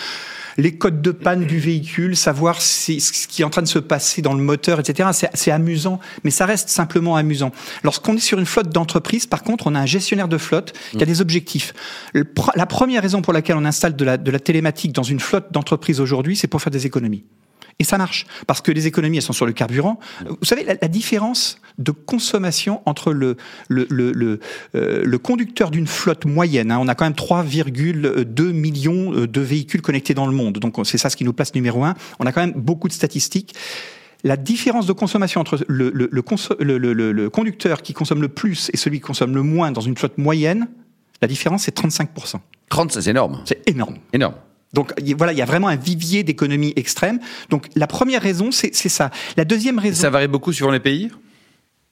les 0.59 0.77
codes 0.77 1.03
de 1.03 1.11
panne 1.11 1.45
du 1.45 1.59
véhicule, 1.59 2.17
savoir 2.17 2.63
si, 2.63 3.01
ce 3.01 3.29
qui 3.29 3.43
est 3.43 3.45
en 3.45 3.51
train 3.51 3.63
de 3.63 3.69
se 3.69 3.79
passer 3.79 4.23
dans 4.23 4.33
le 4.33 4.43
moteur, 4.43 4.81
etc. 4.81 5.11
C'est 5.35 5.51
amusant, 5.51 6.01
mais 6.25 6.31
ça 6.31 6.47
reste 6.47 6.71
simplement 6.71 7.15
amusant. 7.17 7.53
Lorsqu'on 7.85 8.17
est 8.17 8.21
sur 8.21 8.39
une 8.39 8.47
flotte 8.47 8.71
d'entreprise, 8.71 9.27
par 9.27 9.43
contre, 9.43 9.67
on 9.67 9.75
a 9.75 9.81
un 9.81 9.87
gestionnaire 9.87 10.29
de 10.29 10.39
flotte 10.39 10.73
qui 10.93 11.03
a 11.03 11.07
des 11.07 11.21
objectifs. 11.21 11.75
La 12.55 12.65
première 12.65 13.03
raison 13.03 13.21
pour 13.21 13.35
laquelle 13.35 13.57
on 13.57 13.67
installe 13.67 13.97
de 13.97 14.05
la, 14.07 14.17
de 14.17 14.31
la 14.31 14.41
télématique 14.41 14.93
dans 14.93 15.03
une 15.03 15.21
flotte 15.21 15.53
d'entreprise 15.53 16.01
aujourd'hui, 16.01 16.37
c'est 16.37 16.49
pour 16.49 16.63
faire 16.63 16.71
des 16.71 16.87
économies. 16.87 17.25
Et 17.79 17.85
ça 17.85 17.99
marche, 17.99 18.27
parce 18.47 18.63
que 18.63 18.73
les 18.73 18.87
économies, 18.87 19.19
elles 19.19 19.23
sont 19.23 19.35
sur 19.35 19.45
le 19.47 19.53
carburant. 19.53 19.99
Vous 20.27 20.45
savez, 20.45 20.65
la, 20.65 20.77
la 20.81 20.89
différence 20.89 21.59
de 21.79 21.91
consommation 21.91 22.81
entre 22.87 23.13
le, 23.13 23.37
le, 23.69 23.87
le, 23.91 24.13
le, 24.13 24.41
euh, 24.75 25.05
le 25.05 25.19
conducteur 25.19 25.71
d'une 25.71 25.87
flotte 25.87 26.25
moyenne, 26.25 26.71
hein, 26.71 26.79
on 26.81 26.89
a 26.89 26.95
quand 26.95 27.05
même 27.05 27.13
3,2 27.13 28.53
millions 28.53 29.11
de 29.11 29.41
véhicules 29.41 29.83
connectés 29.83 30.15
dans 30.15 30.27
le 30.27 30.33
monde, 30.33 30.59
donc 30.59 30.75
c'est 30.85 30.97
ça 30.97 31.11
ce 31.11 31.17
qui 31.17 31.25
nous 31.25 31.35
place 31.35 31.55
numéro 31.55 31.85
un. 31.85 31.95
On 32.19 32.25
a 32.25 32.33
quand 32.33 32.41
même 32.41 32.55
beaucoup 32.57 32.89
de 32.89 32.95
statistiques 32.95 33.55
la 34.25 34.37
différence 34.37 34.87
de 34.87 34.93
consommation 34.93 35.41
entre 35.41 35.59
le, 35.69 35.91
le, 35.91 36.09
le, 36.59 37.13
le, 37.13 37.31
conducteur 37.31 37.83
qui 37.83 37.93
consomme 37.93 38.23
le 38.23 38.29
plus 38.29 38.71
et 38.73 38.77
celui 38.77 38.99
qui 38.99 39.07
consomme 39.07 39.35
le 39.35 39.43
moins 39.43 39.71
dans 39.71 39.81
une 39.81 39.97
flotte 39.97 40.19
moyenne, 40.19 40.69
la 41.23 41.29
différence 41.29 41.63
c'est 41.63 41.77
35%. 41.77 42.37
30, 42.69 42.93
c'est 42.93 43.11
énorme. 43.11 43.41
C'est 43.45 43.63
énorme. 43.69 43.97
Énorme. 44.13 44.35
Donc 44.73 44.93
voilà, 45.17 45.33
il 45.33 45.39
y 45.39 45.43
a 45.43 45.47
vraiment 45.47 45.69
un 45.69 45.77
vivier 45.77 46.23
d'économie 46.23 46.73
extrême. 46.77 47.19
Donc 47.51 47.69
la 47.75 47.87
première 47.87 48.23
raison, 48.23 48.51
c'est 48.51 48.73
ça. 48.73 49.11
La 49.37 49.45
deuxième 49.45 49.79
raison. 49.79 50.01
Ça 50.01 50.11
varie 50.11 50.29
beaucoup 50.29 50.53
suivant 50.53 50.71
les 50.71 50.81
pays 50.81 51.11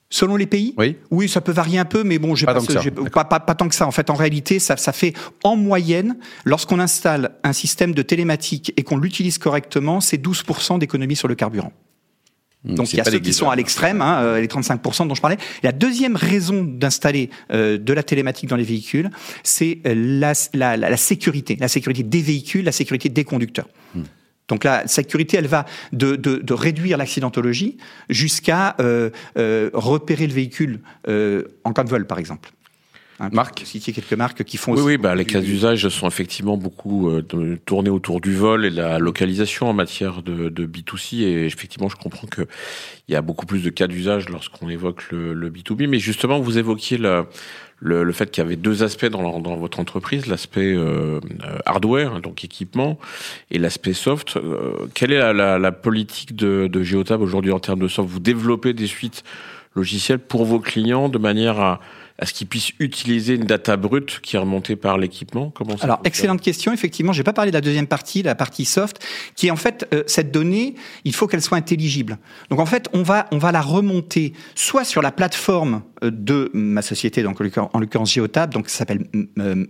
Selon 0.09 0.35
les 0.35 0.45
pays 0.45 0.73
Oui. 0.77 0.97
Oui, 1.09 1.27
ça 1.27 1.41
peut 1.41 1.51
varier 1.51 1.79
un 1.79 1.85
peu, 1.85 2.03
mais 2.03 2.19
bon, 2.19 2.35
j'ai 2.35 2.45
pas, 2.45 2.53
pas, 2.53 2.61
tant 2.61 2.81
ce, 2.81 2.89
pas, 2.89 3.25
pas, 3.25 3.39
pas, 3.39 3.55
tant 3.55 3.67
que 3.67 3.75
ça. 3.75 3.87
En 3.87 3.91
fait, 3.91 4.09
en 4.09 4.13
réalité, 4.13 4.59
ça, 4.59 4.77
ça 4.77 4.93
fait 4.93 5.13
en 5.43 5.55
moyenne, 5.55 6.17
lorsqu'on 6.45 6.79
installe 6.79 7.31
un 7.43 7.53
système 7.53 7.93
de 7.93 8.01
télématique 8.01 8.71
et 8.77 8.83
qu'on 8.83 8.97
l'utilise 8.97 9.39
correctement, 9.39 9.99
c'est 9.99 10.23
12% 10.23 10.77
d'économie 10.79 11.15
sur 11.15 11.27
le 11.27 11.35
carburant. 11.35 11.73
Donc 12.65 12.91
il 12.93 12.97
y 12.97 12.99
a 12.99 13.03
ceux 13.03 13.19
qui 13.19 13.33
sont 13.33 13.49
à 13.49 13.55
l'extrême, 13.55 14.01
hein, 14.01 14.39
les 14.39 14.47
35% 14.47 15.07
dont 15.07 15.15
je 15.15 15.21
parlais. 15.21 15.37
La 15.63 15.71
deuxième 15.71 16.15
raison 16.15 16.63
d'installer 16.63 17.29
euh, 17.51 17.77
de 17.77 17.93
la 17.93 18.03
télématique 18.03 18.49
dans 18.49 18.55
les 18.55 18.63
véhicules, 18.63 19.09
c'est 19.43 19.79
la, 19.85 20.33
la, 20.53 20.77
la, 20.77 20.89
la, 20.89 20.97
sécurité, 20.97 21.57
la 21.59 21.67
sécurité 21.67 22.03
des 22.03 22.21
véhicules, 22.21 22.65
la 22.65 22.71
sécurité 22.71 23.09
des 23.09 23.23
conducteurs. 23.23 23.67
Hmm. 23.93 24.03
Donc 24.47 24.63
la 24.63 24.87
sécurité, 24.87 25.37
elle 25.37 25.47
va 25.47 25.65
de, 25.91 26.15
de, 26.15 26.37
de 26.37 26.53
réduire 26.53 26.97
l'accidentologie 26.97 27.77
jusqu'à 28.09 28.75
euh, 28.79 29.09
euh, 29.37 29.69
repérer 29.73 30.27
le 30.27 30.33
véhicule 30.33 30.81
euh, 31.07 31.43
en 31.63 31.73
cas 31.73 31.83
de 31.83 31.89
vol, 31.89 32.05
par 32.05 32.19
exemple. 32.19 32.51
Hein, 33.19 33.29
Marc 33.31 33.61
citer 33.63 33.93
quelques 33.93 34.13
marques 34.13 34.43
qui 34.43 34.57
font 34.57 34.73
oui, 34.73 34.79
aussi 34.79 34.87
oui, 34.87 34.97
bah, 34.97 35.15
les 35.15 35.23
cas 35.23 35.39
d'usage 35.39 35.87
sont 35.87 36.07
effectivement 36.07 36.57
beaucoup 36.57 37.09
euh, 37.09 37.57
tournés 37.65 37.89
autour 37.89 38.19
du 38.19 38.35
vol 38.35 38.65
et 38.65 38.69
de 38.69 38.75
la 38.75 38.99
localisation 38.99 39.69
en 39.69 39.73
matière 39.73 40.21
de, 40.21 40.49
de 40.49 40.67
B2C. 40.67 41.21
Et 41.21 41.45
effectivement, 41.45 41.87
je 41.87 41.95
comprends 41.95 42.27
que 42.27 42.41
il 43.07 43.13
y 43.13 43.15
a 43.15 43.21
beaucoup 43.21 43.45
plus 43.45 43.63
de 43.63 43.69
cas 43.69 43.87
d'usage 43.87 44.27
lorsqu'on 44.27 44.69
évoque 44.69 45.11
le, 45.11 45.33
le, 45.33 45.49
B2B. 45.49 45.87
Mais 45.87 45.99
justement, 45.99 46.41
vous 46.41 46.57
évoquiez 46.57 46.97
la, 46.97 47.25
le, 47.79 48.03
le, 48.03 48.11
fait 48.11 48.31
qu'il 48.31 48.43
y 48.43 48.45
avait 48.45 48.57
deux 48.57 48.83
aspects 48.83 49.05
dans, 49.05 49.39
dans 49.39 49.55
votre 49.55 49.79
entreprise, 49.79 50.27
l'aspect 50.27 50.73
euh, 50.75 51.21
hardware, 51.65 52.19
donc 52.19 52.43
équipement, 52.43 52.99
et 53.49 53.59
l'aspect 53.59 53.93
soft. 53.93 54.35
Euh, 54.35 54.87
quelle 54.93 55.13
est 55.13 55.19
la, 55.19 55.31
la, 55.31 55.57
la 55.57 55.71
politique 55.71 56.35
de, 56.35 56.67
de 56.67 56.83
Geotab 56.83 57.21
aujourd'hui 57.21 57.53
en 57.53 57.59
termes 57.59 57.79
de 57.79 57.87
soft? 57.87 58.09
Vous 58.09 58.19
développez 58.19 58.73
des 58.73 58.87
suites 58.87 59.23
logicielles 59.73 60.19
pour 60.19 60.43
vos 60.43 60.59
clients 60.59 61.07
de 61.07 61.17
manière 61.17 61.59
à 61.61 61.79
à 62.17 62.25
ce 62.25 62.33
qu'ils 62.33 62.47
puissent 62.47 62.71
utiliser 62.79 63.35
une 63.35 63.43
data 63.43 63.75
brute 63.75 64.19
qui 64.21 64.35
est 64.35 64.39
remontée 64.39 64.75
par 64.75 64.97
l'équipement? 64.97 65.51
Comment 65.51 65.77
ça 65.77 65.83
Alors, 65.83 65.99
excellente 66.05 66.41
question. 66.41 66.71
Effectivement, 66.71 67.13
j'ai 67.13 67.23
pas 67.23 67.33
parlé 67.33 67.51
de 67.51 67.55
la 67.55 67.61
deuxième 67.61 67.87
partie, 67.87 68.23
la 68.23 68.35
partie 68.35 68.65
soft, 68.65 68.99
qui 69.35 69.47
est 69.47 69.51
en 69.51 69.55
fait 69.55 69.87
euh, 69.93 70.03
cette 70.07 70.31
donnée, 70.31 70.75
il 71.03 71.13
faut 71.13 71.27
qu'elle 71.27 71.41
soit 71.41 71.57
intelligible. 71.57 72.17
Donc 72.49 72.59
en 72.59 72.65
fait, 72.65 72.87
on 72.93 73.03
va 73.03 73.27
on 73.31 73.37
va 73.37 73.51
la 73.51 73.61
remonter 73.61 74.33
soit 74.55 74.85
sur 74.85 75.01
la 75.01 75.11
plateforme 75.11 75.81
de 76.01 76.49
ma 76.53 76.81
société, 76.81 77.23
donc 77.23 77.39
en 77.41 77.79
l'occurrence 77.79 78.13
Geotab, 78.13 78.53
donc 78.53 78.69
ça 78.69 78.79
s'appelle 78.79 79.05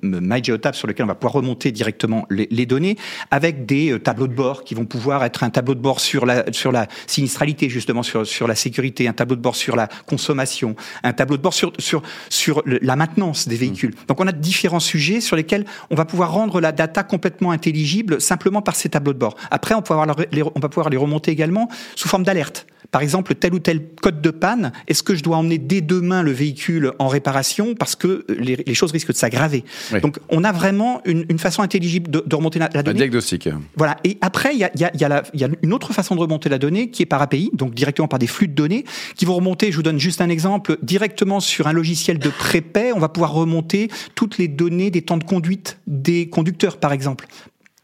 MyGeotab, 0.04 0.74
sur 0.74 0.88
lequel 0.88 1.06
on 1.06 1.08
va 1.08 1.16
pouvoir 1.16 1.34
remonter 1.34 1.72
directement 1.72 2.26
les, 2.30 2.48
les, 2.50 2.66
données 2.66 2.98
avec 3.32 3.66
des 3.66 3.92
euh, 3.92 4.00
tableaux 4.00 4.28
de 4.28 4.34
bord 4.34 4.64
qui 4.64 4.76
vont 4.76 4.86
pouvoir 4.86 5.24
être 5.24 5.44
un 5.44 5.50
tableau 5.50 5.76
de 5.76 5.80
bord 5.80 6.00
sur 6.00 6.26
la 6.26 6.52
sur 6.52 6.72
la 6.72 6.88
sinistralité 7.08 7.70
justement 7.70 8.04
sur 8.04 8.26
sur 8.26 8.48
la 8.48 8.56
sécurité, 8.56 9.08
un 9.08 9.14
tableau 9.14 9.36
de 9.36 9.42
bord 9.42 9.56
sur 9.56 9.76
la 9.76 9.88
consommation, 10.08 10.76
un 11.04 11.14
tableau 11.14 11.38
de 11.38 11.42
bord 11.42 11.54
sur 11.54 11.72
sur 11.80 12.02
sur 12.36 12.62
la 12.66 12.96
maintenance 12.96 13.48
des 13.48 13.56
véhicules. 13.56 13.92
Mmh. 13.92 14.06
Donc 14.08 14.20
on 14.20 14.28
a 14.28 14.32
différents 14.32 14.80
sujets 14.80 15.22
sur 15.22 15.36
lesquels 15.36 15.66
on 15.90 15.96
va 15.96 16.06
pouvoir 16.06 16.32
rendre 16.32 16.60
la 16.62 16.72
data 16.72 17.04
complètement 17.04 17.52
intelligible 17.52 18.22
simplement 18.22 18.62
par 18.62 18.76
ces 18.76 18.90
tableaux 18.90 19.14
de 19.14 19.20
bord. 19.20 19.36
Après, 19.52 19.74
on, 19.74 19.82
peut 19.82 19.94
avoir 19.94 20.16
les, 20.32 20.44
on 20.44 20.60
va 20.60 20.70
pouvoir 20.70 20.90
les 20.90 20.98
remonter 20.98 21.32
également 21.32 21.70
sous 21.96 22.08
forme 22.08 22.24
d'alerte. 22.24 22.68
Par 22.92 23.02
exemple, 23.02 23.36
tel 23.36 23.54
ou 23.54 23.60
tel 23.60 23.82
code 24.02 24.22
de 24.22 24.30
panne, 24.32 24.72
est-ce 24.88 25.04
que 25.04 25.16
je 25.16 25.24
dois 25.24 25.38
emmener 25.38 25.58
dès 25.58 25.82
demain 25.82 26.24
le 26.24 26.32
véhicule 26.32 26.92
en 27.00 27.08
réparation 27.08 27.76
parce 27.76 27.96
que 27.96 28.26
les, 28.30 28.58
les 28.66 28.74
choses 28.74 28.92
risquent 28.92 29.12
de 29.12 29.18
s'aggraver 29.18 29.64
oui. 29.94 30.02
Donc 30.02 30.20
on 30.30 30.44
a 30.44 30.52
vraiment 30.52 31.02
une, 31.06 31.26
une 31.30 31.40
façon 31.40 31.62
intelligible 31.62 32.10
de, 32.10 32.24
de 32.26 32.36
remonter 32.36 32.60
la, 32.60 32.70
la, 32.74 32.84
donnée. 32.84 32.98
Un 32.98 33.04
diagnostic. 33.04 33.50
Voilà. 33.76 33.98
Et 34.04 34.18
après, 34.22 34.54
il 34.54 34.60
y 34.60 34.64
a, 34.64 34.72
y, 34.76 34.84
a, 34.84 34.92
y, 34.96 35.04
a 35.04 35.24
y 35.34 35.44
a, 35.44 35.50
une 35.62 35.74
autre 35.74 35.94
façon 35.94 36.16
de 36.16 36.20
remonter 36.20 36.50
la 36.50 36.58
donnée 36.58 36.90
qui 36.90 37.04
est 37.04 37.06
par 37.06 37.22
API, 37.22 37.52
donc 37.54 37.74
directement 37.74 38.08
par 38.08 38.20
des 38.20 38.28
flux 38.28 38.48
de 38.48 38.54
données, 38.54 38.86
qui 39.16 39.26
vont 39.26 39.36
remonter, 39.36 39.72
je 39.72 39.78
vous 39.78 39.84
donne 39.84 40.00
juste 40.00 40.22
un 40.22 40.30
exemple, 40.30 40.78
directement 40.82 41.40
sur 41.40 41.68
un 41.68 41.74
logiciel 41.74 42.20
de 42.20 42.30
prépay, 42.30 42.92
on 42.94 43.00
va 43.00 43.10
pouvoir 43.10 43.34
remonter 43.34 43.90
toutes 44.16 44.38
les 44.38 44.48
données 44.48 44.92
des 44.92 45.02
temps 45.02 45.18
de 45.18 45.24
conduite 45.24 45.80
des 45.88 46.30
conducteurs, 46.30 46.78
par 46.78 46.94
exemple 46.94 47.28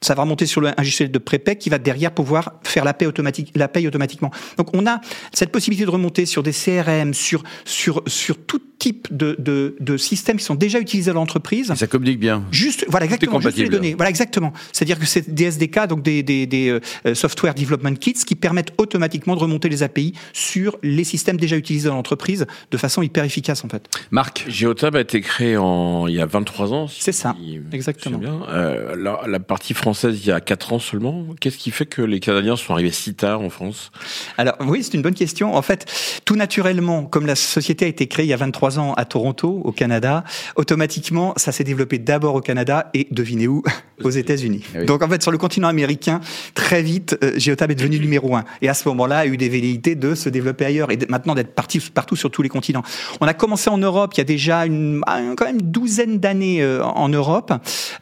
ça 0.01 0.15
va 0.15 0.23
remonter 0.23 0.45
sur 0.45 0.61
le, 0.61 0.69
un 0.69 0.73
logiciel 0.77 1.11
de 1.11 1.17
prépay 1.19 1.55
qui 1.55 1.69
va 1.69 1.77
derrière 1.77 2.11
pouvoir 2.11 2.53
faire 2.63 2.83
la 2.83 2.93
paie 2.93 3.05
automatique, 3.05 3.51
la 3.55 3.67
paye 3.67 3.87
automatiquement. 3.87 4.31
Donc 4.57 4.69
on 4.73 4.87
a 4.87 4.99
cette 5.31 5.51
possibilité 5.51 5.85
de 5.85 5.91
remonter 5.91 6.25
sur 6.25 6.43
des 6.43 6.51
CRM, 6.51 7.13
sur 7.13 7.43
sur 7.65 8.01
sur 8.07 8.37
tout 8.37 8.61
type 8.81 9.15
de, 9.15 9.35
de, 9.37 9.75
de 9.79 9.95
systèmes 9.95 10.37
qui 10.37 10.43
sont 10.43 10.55
déjà 10.55 10.79
utilisés 10.79 11.13
dans 11.13 11.19
l'entreprise. 11.19 11.71
Ça 11.75 11.85
communique 11.85 12.19
bien. 12.19 12.43
Juste, 12.49 12.83
voilà, 12.87 13.05
exactement, 13.05 13.39
juste 13.39 13.57
les 13.57 13.69
données. 13.69 13.93
Voilà, 13.93 14.09
exactement. 14.09 14.53
C'est-à-dire 14.73 14.97
que 14.97 15.05
c'est 15.05 15.31
des 15.31 15.43
SDK, 15.43 15.85
donc 15.85 16.01
des, 16.01 16.23
des, 16.23 16.47
des 16.47 16.79
euh, 17.05 17.13
software 17.13 17.53
development 17.53 17.93
kits, 17.93 18.13
qui 18.13 18.33
permettent 18.33 18.73
automatiquement 18.79 19.35
de 19.35 19.39
remonter 19.39 19.69
les 19.69 19.83
API 19.83 20.13
sur 20.33 20.79
les 20.81 21.03
systèmes 21.03 21.37
déjà 21.37 21.57
utilisés 21.57 21.89
dans 21.89 21.95
l'entreprise 21.95 22.47
de 22.71 22.77
façon 22.77 23.03
hyper 23.03 23.23
efficace, 23.23 23.63
en 23.63 23.69
fait. 23.69 23.87
Marc, 24.09 24.45
Geotab 24.47 24.95
a 24.95 25.01
été 25.01 25.21
créé 25.21 25.57
en, 25.57 26.07
il 26.07 26.15
y 26.15 26.19
a 26.19 26.25
23 26.25 26.73
ans. 26.73 26.87
si 26.87 27.03
C'est 27.03 27.11
ça, 27.11 27.35
exactement. 27.71 28.17
bien. 28.17 28.41
Euh, 28.49 28.95
la, 28.95 29.21
la 29.27 29.39
partie 29.39 29.75
française, 29.75 29.90
il 30.03 30.25
y 30.25 30.31
a 30.31 30.39
4 30.41 30.73
ans 30.73 30.79
seulement. 30.79 31.25
Qu'est-ce 31.39 31.57
qui 31.57 31.71
fait 31.71 31.85
que 31.85 32.01
les 32.01 32.19
Canadiens 32.19 32.55
sont 32.55 32.73
arrivés 32.73 32.91
si 32.91 33.13
tard 33.13 33.41
en 33.41 33.49
France? 33.49 33.91
Alors 34.37 34.55
oui, 34.61 34.83
c'est 34.83 34.93
une 34.93 35.01
bonne 35.01 35.13
question. 35.13 35.55
En 35.55 35.61
fait, 35.61 35.85
tout 36.25 36.35
naturellement, 36.35 37.03
comme 37.05 37.25
la 37.25 37.35
société 37.35 37.85
a 37.85 37.87
été 37.87 38.07
créée 38.07 38.25
il 38.25 38.29
y 38.29 38.33
a 38.33 38.37
23 38.37 38.79
ans 38.79 38.93
à 38.93 39.05
Toronto, 39.05 39.61
au 39.63 39.71
Canada, 39.71 40.23
automatiquement, 40.55 41.33
ça 41.37 41.51
s'est 41.51 41.63
développé 41.63 41.97
d'abord 41.99 42.35
au 42.35 42.41
Canada 42.41 42.89
et 42.93 43.07
devinez 43.11 43.47
où 43.47 43.63
Aux 44.03 44.09
États-Unis. 44.09 44.63
Oui. 44.75 44.85
Donc 44.87 45.03
en 45.03 45.07
fait, 45.09 45.21
sur 45.21 45.31
le 45.31 45.37
continent 45.37 45.67
américain, 45.67 46.21
très 46.55 46.81
vite, 46.81 47.17
euh, 47.23 47.33
Geotab 47.37 47.69
est 47.69 47.75
devenu 47.75 47.99
numéro 47.99 48.35
un. 48.35 48.45
Et 48.63 48.67
à 48.69 48.73
ce 48.73 48.87
moment-là, 48.89 49.19
a 49.19 49.25
eu 49.27 49.37
des 49.37 49.47
velléités 49.47 49.93
de 49.93 50.15
se 50.15 50.27
développer 50.27 50.65
ailleurs 50.65 50.89
et 50.91 50.97
de- 50.97 51.05
maintenant 51.07 51.35
d'être 51.35 51.53
parti 51.53 51.79
partout 51.79 52.15
sur 52.15 52.31
tous 52.31 52.41
les 52.41 52.49
continents. 52.49 52.81
On 53.19 53.27
a 53.27 53.35
commencé 53.35 53.69
en 53.69 53.77
Europe 53.77 54.13
il 54.15 54.17
y 54.17 54.21
a 54.21 54.23
déjà 54.23 54.65
une, 54.65 55.01
un- 55.05 55.35
quand 55.35 55.45
même 55.45 55.59
une 55.59 55.69
douzaine 55.71 56.17
d'années 56.17 56.63
euh, 56.63 56.83
en 56.83 57.09
Europe. 57.09 57.53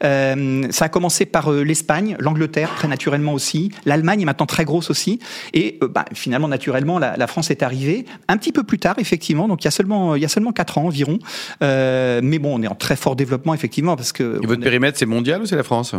Euh, 0.04 0.62
ça 0.70 0.86
a 0.86 0.88
commencé 0.88 1.26
par 1.26 1.52
euh, 1.52 1.62
l'Espagne, 1.80 2.14
l'Angleterre 2.18 2.70
très 2.76 2.88
naturellement 2.88 3.32
aussi, 3.32 3.70
l'Allemagne 3.86 4.20
est 4.20 4.24
maintenant 4.26 4.44
très 4.46 4.64
grosse 4.66 4.90
aussi. 4.90 5.18
Et 5.54 5.78
euh, 5.82 5.88
bah, 5.88 6.04
finalement, 6.12 6.46
naturellement, 6.48 6.98
la, 6.98 7.16
la 7.16 7.26
France 7.26 7.50
est 7.50 7.62
arrivée 7.62 8.04
un 8.28 8.36
petit 8.36 8.52
peu 8.52 8.62
plus 8.64 8.78
tard, 8.78 8.96
effectivement. 8.98 9.48
Donc 9.48 9.62
il 9.62 9.66
y 9.66 9.68
a 9.68 9.70
seulement 9.70 10.14
il 10.14 10.20
y 10.22 10.24
a 10.26 10.28
seulement 10.28 10.52
quatre 10.52 10.76
ans 10.78 10.84
environ. 10.84 11.18
Euh, 11.62 12.20
mais 12.22 12.38
bon, 12.38 12.58
on 12.58 12.62
est 12.62 12.68
en 12.68 12.74
très 12.74 12.96
fort 12.96 13.16
développement 13.16 13.54
effectivement 13.54 13.96
parce 13.96 14.12
que 14.12 14.38
et 14.42 14.46
votre 14.46 14.60
est- 14.60 14.64
périmètre, 14.64 14.98
c'est 14.98 15.06
mondial 15.06 15.40
ou 15.42 15.46
c'est 15.46 15.56
la 15.56 15.62
France? 15.62 15.94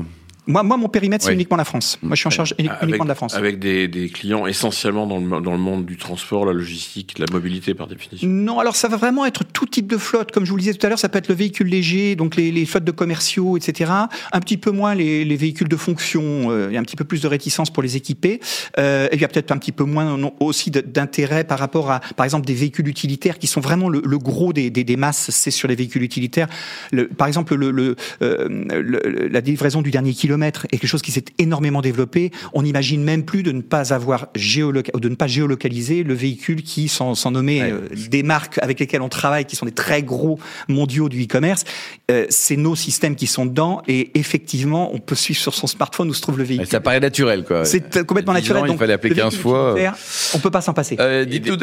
Moi, 0.52 0.64
moi, 0.64 0.78
mon 0.78 0.90
périmètre, 0.90 1.24
c'est 1.24 1.30
Oui. 1.32 1.36
uniquement 1.36 1.58
la 1.58 1.66
France. 1.66 1.98
Moi, 2.02 2.16
je 2.16 2.20
suis 2.20 2.28
en 2.28 2.32
charge 2.32 2.54
uniquement 2.60 2.78
avec, 2.82 3.02
de 3.02 3.08
la 3.08 3.16
France. 3.16 3.34
Avec 3.36 3.60
des, 3.60 3.88
des 3.88 4.10
clients 4.10 4.46
essentiellement 4.48 5.08
dans 5.08 5.20
le, 5.20 5.42
dans 5.42 5.52
le 5.52 5.58
monde 5.58 5.86
du 5.86 5.98
transport, 5.98 6.46
la 6.46 6.54
logistique, 6.54 7.18
la 7.20 7.26
mobilité 7.32 7.74
par 7.74 7.88
définition. 7.88 8.28
Non, 8.28 8.60
alors 8.60 8.76
ça 8.76 8.88
va 8.88 8.98
vraiment 8.98 9.26
être 9.26 9.44
tout 9.44 9.66
type 9.66 9.88
de 9.88 9.98
flotte. 9.98 10.32
Comme 10.32 10.46
je 10.46 10.50
vous 10.52 10.58
le 10.58 10.62
disais 10.62 10.74
tout 10.74 10.86
à 10.86 10.90
l'heure, 10.90 11.00
ça 11.00 11.10
peut 11.10 11.18
être 11.18 11.30
le 11.30 11.36
véhicule 11.36 11.68
léger, 11.68 12.16
donc 12.16 12.36
les, 12.36 12.52
les 12.52 12.66
flottes 12.66 12.84
de 12.84 12.92
commerciaux, 12.92 13.58
etc. 13.58 13.92
Un 14.32 14.40
petit 14.40 14.58
peu 14.58 14.72
moins 14.72 14.96
les, 14.96 15.24
les 15.26 15.36
véhicules 15.36 15.68
de 15.70 15.76
fonction. 15.78 16.52
euh, 16.52 16.68
Il 16.70 16.74
y 16.74 16.78
a 16.78 16.80
un 16.80 16.84
petit 16.84 16.96
peu 16.96 17.06
plus 17.06 17.22
de 17.22 17.28
réticence 17.28 17.70
pour 17.70 17.84
les 17.84 17.96
équiper. 17.96 18.40
Euh, 18.78 19.08
et 19.12 19.16
il 19.16 19.22
y 19.22 19.26
a 19.26 19.28
peut-être 19.28 19.52
un 19.52 19.58
petit 19.58 19.72
peu 19.72 19.84
moins 19.84 20.18
non, 20.18 20.34
aussi 20.40 20.72
d'intérêt 20.72 21.44
par 21.44 21.60
rapport 21.60 21.92
à, 21.92 22.00
par 22.16 22.24
exemple, 22.26 22.46
des 22.46 22.54
véhicules 22.54 22.88
utilitaires 22.88 23.38
qui 23.40 23.48
sont 23.48 23.62
vraiment 23.62 23.90
le, 23.90 24.02
le 24.06 24.18
gros 24.18 24.54
des, 24.54 24.70
des, 24.70 24.84
des 24.84 24.98
masses. 24.98 25.30
C'est 25.32 25.52
sur 25.52 25.68
les 25.68 25.76
véhicules 25.76 26.04
utilitaires. 26.04 26.48
Le, 26.92 27.08
par 27.08 27.28
exemple, 27.28 27.56
le, 27.56 27.72
le, 27.72 27.96
euh, 28.22 29.28
la 29.32 29.40
livraison 29.40 29.82
du 29.82 29.92
dernier 29.92 30.14
kilomètre 30.14 30.41
est 30.48 30.68
quelque 30.68 30.88
chose 30.88 31.02
qui 31.02 31.12
s'est 31.12 31.26
énormément 31.38 31.82
développé. 31.82 32.32
On 32.54 32.64
n'imagine 32.64 33.04
même 33.04 33.24
plus 33.24 33.44
de 33.44 33.52
ne 33.52 33.62
pas 33.62 33.94
avoir 33.94 34.28
géoloca- 34.36 34.98
de 35.00 35.10
ne 35.10 35.16
pas 35.16 35.28
géolocaliser 35.28 36.04
le 36.04 36.14
véhicule 36.14 36.64
qui, 36.64 36.88
sans, 36.88 37.16
sans 37.16 37.32
nommer 37.32 37.62
Ouais. 37.62 37.72
euh, 37.72 37.88
des 38.10 38.24
marques 38.24 38.58
avec 38.62 38.80
lesquelles 38.80 39.02
on 39.02 39.10
travaille, 39.10 39.46
qui 39.46 39.56
sont 39.56 39.66
des 39.66 39.72
très 39.72 40.04
gros 40.04 40.40
mondiaux 40.68 41.10
du 41.10 41.24
e-commerce, 41.24 41.64
euh, 42.10 42.26
c'est 42.30 42.56
nos 42.58 42.76
systèmes 42.76 43.16
qui 43.16 43.28
sont 43.28 43.46
dedans 43.46 43.82
et 43.88 44.12
effectivement, 44.18 44.94
on 44.94 45.00
peut 45.00 45.16
suivre 45.16 45.40
sur 45.40 45.54
son 45.54 45.68
smartphone 45.68 46.10
où 46.10 46.14
se 46.14 46.22
trouve 46.22 46.38
le 46.38 46.44
véhicule. 46.44 46.68
Ça 46.68 46.80
paraît 46.80 47.00
naturel, 47.00 47.44
quoi. 47.44 47.66
C'est 47.66 48.06
complètement 48.06 48.34
Il 48.34 48.36
y 48.36 48.40
a 48.40 48.42
10 48.42 48.50
naturel. 48.50 48.68
donc, 48.68 48.76
il 48.76 48.80
fallait 48.80 48.94
appeler 48.94 49.10
le 49.10 49.16
15 49.16 49.24
véhicule 49.34 49.42
fois. 49.42 49.76
On 50.34 50.40
peut 50.40 50.52
pas 50.52 50.62
s'en 50.62 50.74
passer. 50.74 50.98
Euh, 51.00 51.26
Dites-nous, 51.26 51.58